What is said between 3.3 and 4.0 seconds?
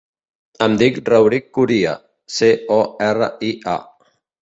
i, a.